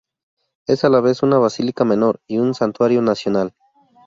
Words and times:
Es 0.65 0.83
a 0.83 0.89
la 0.89 0.99
vez 0.99 1.21
una 1.21 1.37
basílica 1.37 1.85
menor 1.85 2.21
y 2.25 2.39
un 2.39 2.55
santuario 2.55 3.03
nacional. 3.03 3.53